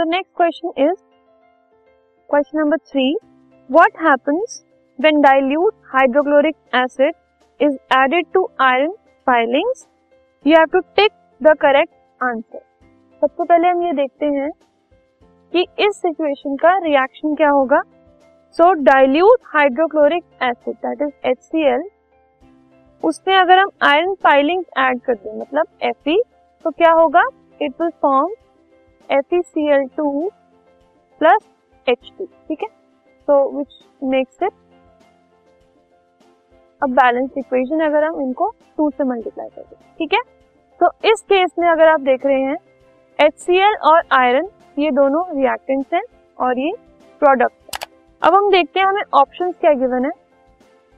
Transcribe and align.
The 0.00 0.04
next 0.08 0.36
question 0.36 0.72
is 0.82 0.94
question 2.30 2.58
number 2.58 2.76
three 2.90 3.04
what 3.70 3.98
happens 4.02 4.62
when 4.98 5.20
dilute 5.20 5.74
hydrochloric 5.86 6.56
acid 6.74 7.14
is 7.60 7.74
added 7.94 8.26
to 8.34 8.46
iron 8.60 8.92
filings 9.26 9.86
you 10.46 10.56
have 10.56 10.66
to 10.72 10.80
tick 10.96 11.12
the 11.40 11.54
correct 11.60 11.92
answer 12.20 12.62
सबसे 13.22 13.44
पहले 13.44 13.68
हम 13.68 13.82
ये 13.82 13.92
देखते 13.92 14.26
हैं 14.38 14.50
कि 15.52 15.66
इस 15.78 15.96
situation 15.96 16.56
का 16.56 16.76
रिएक्शन 16.78 17.34
क्या 17.34 17.50
होगा। 17.50 17.82
So 18.58 18.72
dilute 18.82 19.40
hydrochloric 19.54 20.24
acid 20.42 20.76
that 20.86 21.02
is 21.02 21.26
H 21.26 21.90
उसमें 23.02 23.36
अगर 23.36 23.58
हम 23.58 23.70
आयरन 23.84 24.14
फाइलिंग 24.24 24.64
ऐड 24.78 25.00
कर 25.00 25.14
दें 25.14 25.40
मतलब 25.40 25.66
एफ़ 25.82 26.08
e, 26.08 26.16
तो 26.64 26.70
क्या 26.70 26.92
होगा? 26.92 27.28
It 27.62 27.80
will 27.80 27.90
form 28.02 28.34
F 29.10 29.34
C 29.36 29.68
L 29.72 29.86
two 29.96 30.28
plus 31.20 31.48
H 31.86 32.10
two 32.18 32.24
ठीक 32.24 32.62
है? 32.62 32.68
सो 33.28 33.48
विच 33.56 33.78
मेक्स 34.04 34.42
इट 34.42 34.52
अब 36.82 36.90
बैलेंस 36.92 37.30
इक्वेशन 37.38 37.80
अगर 37.86 38.04
हम 38.04 38.20
इनको 38.22 38.48
टू 38.76 38.90
से 38.90 39.04
मल्टीप्लाई 39.04 39.48
कर 39.48 39.62
ठीक 39.98 40.12
है? 40.14 40.20
तो 40.80 40.90
इस 41.04 41.20
केस 41.22 41.50
में 41.58 41.68
अगर 41.68 41.88
आप 41.88 42.00
देख 42.02 42.26
रहे 42.26 42.40
हैं 42.42 42.56
एच 43.18 43.34
सी 43.38 43.58
एल 43.58 43.76
और 43.90 44.02
आयरन 44.18 44.48
ये 44.78 44.90
दोनों 44.92 45.24
रिएक्टेंट्स 45.30 45.94
हैं 45.94 46.02
और 46.38 46.58
ये 46.58 46.72
प्रोडक्ट 47.22 47.76
है। 47.76 47.88
अब 48.22 48.34
हम 48.34 48.50
देखते 48.50 48.80
हैं 48.80 48.86
हमें 48.86 49.02
ऑप्शंस 49.14 49.54
क्या 49.60 49.72
गिवन 49.74 50.04
है। 50.04 50.10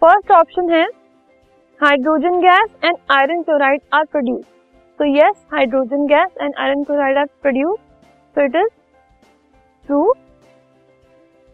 फ़र्स्ट 0.03 0.31
ऑप्शन 0.33 0.71
है 0.73 0.85
hydrogen 1.81 2.41
gas 2.41 2.71
and 2.85 2.97
iron 3.11 3.43
chloride 3.43 3.81
are 3.95 4.05
produce 4.07 4.45
तो 5.01 5.05
yes 5.07 5.45
hydrogen 5.53 6.07
gas 6.07 6.31
and 6.41 6.55
iron 6.55 6.85
chloride 6.85 7.19
are 7.19 7.27
produce 7.43 7.79
is 8.37 8.71
true. 9.89 10.13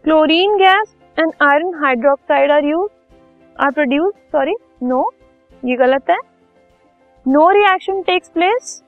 Chlorine 0.05 0.57
gas 0.57 0.95
and 1.17 1.33
iron 1.39 1.73
hydroxide 1.73 2.49
are 2.49 2.61
used, 2.61 2.93
are 3.55 3.71
produced, 3.71 4.17
sorry, 4.31 4.55
no 4.81 5.03
ये 5.63 5.75
गलत 5.75 6.09
है 6.09 6.17
no 7.25 7.49
reaction 7.51 8.01
takes 8.01 8.29
place 8.33 8.81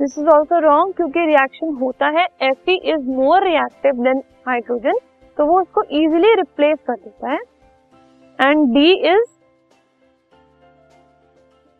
this 0.00 0.18
is 0.18 0.28
also 0.34 0.58
wrong 0.60 0.94
क्योंकि 0.96 1.24
reaction 1.26 1.74
होता 1.80 2.06
है 2.10 2.26
F 2.42 2.70
is 2.70 3.10
more 3.16 3.44
reactive 3.44 4.02
than 4.04 4.22
hydrogen 4.48 4.98
तो 5.38 5.46
वो 5.46 5.60
उसको 5.60 5.82
easily 5.98 6.34
replace 6.36 6.78
कर 6.86 6.94
देता 6.94 7.32
है 7.32 7.38
and 8.38 8.66
D 8.74 8.92
is 9.10 9.28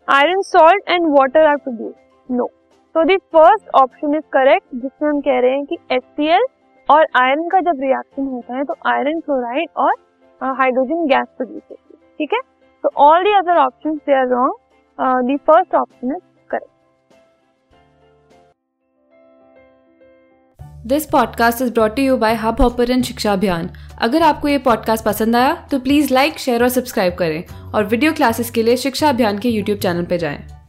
iron 0.08 0.42
salt 0.44 0.90
and 0.90 1.06
water 1.18 1.46
are 1.46 1.56
produce 1.56 1.94
no 2.30 2.46
तो 2.94 3.02
the 3.04 3.16
first 3.34 3.68
option 3.74 4.14
is 4.14 4.22
correct 4.32 4.66
जिसमें 4.74 5.08
हम 5.10 5.20
कह 5.20 5.38
रहे 5.40 5.50
हैं 5.50 5.64
कि 5.66 5.76
एच 5.92 6.40
और 6.88 7.06
आयरन 7.16 7.48
का 7.48 7.60
जब 7.60 7.80
रिएक्शन 7.80 8.26
होता 8.26 8.56
है 8.56 8.64
तो 8.64 8.74
आयरन 8.86 9.20
क्लोराइड 9.20 9.68
और 9.76 9.94
हाइड्रोजन 10.40 11.06
गैस 11.06 11.26
प्रोड्यूस 11.36 11.62
होती 11.70 11.94
है, 11.94 11.98
ठीक 12.18 12.32
है? 12.32 12.40
तो 12.84 12.90
all 12.96 13.24
the 13.24 13.32
other 13.32 13.56
option 13.56 13.94
they 13.96 14.18
are 14.18 14.26
wrong 14.28 15.26
the 15.26 15.36
first 15.36 15.74
option 15.74 16.10
is 16.10 16.20
correct 16.50 16.68
this 20.86 21.06
podcast 21.06 21.62
is 21.62 21.72
brought 21.74 21.98
you 21.98 22.16
by 22.16 22.34
Hubhopper 22.60 23.00
Shiksha 23.02 23.32
Abhiyan 23.32 23.70
अगर 24.02 24.22
आपको 24.22 24.48
ये 24.48 24.58
पॉडकास्ट 24.58 25.04
पसंद 25.04 25.36
आया 25.36 25.54
तो 25.70 25.78
प्लीज़ 25.80 26.14
लाइक 26.14 26.38
शेयर 26.38 26.62
और 26.62 26.68
सब्सक्राइब 26.68 27.14
करें 27.14 27.72
और 27.74 27.84
वीडियो 27.84 28.12
क्लासेस 28.12 28.50
के 28.50 28.62
लिए 28.62 28.76
शिक्षा 28.76 29.08
अभियान 29.08 29.38
के 29.38 29.48
यूट्यूब 29.48 29.78
चैनल 29.78 30.04
पर 30.04 30.16
जाएँ। 30.16 30.59